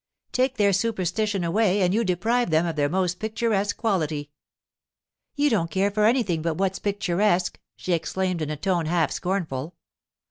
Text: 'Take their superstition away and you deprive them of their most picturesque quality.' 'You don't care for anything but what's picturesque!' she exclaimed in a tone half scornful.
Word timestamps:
'Take 0.31 0.57
their 0.57 0.73
superstition 0.73 1.43
away 1.43 1.81
and 1.83 1.93
you 1.93 2.03
deprive 2.03 2.49
them 2.49 2.65
of 2.65 2.75
their 2.75 2.89
most 2.89 3.19
picturesque 3.19 3.77
quality.' 3.77 4.31
'You 5.35 5.47
don't 5.51 5.69
care 5.69 5.91
for 5.91 6.05
anything 6.05 6.41
but 6.41 6.55
what's 6.55 6.79
picturesque!' 6.79 7.59
she 7.75 7.93
exclaimed 7.93 8.41
in 8.41 8.49
a 8.49 8.57
tone 8.57 8.87
half 8.87 9.11
scornful. 9.11 9.75